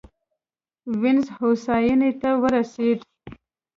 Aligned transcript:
وینز 1.01 1.25
هوساینې 1.37 2.11
ته 2.21 2.29
ورسېد. 2.41 2.99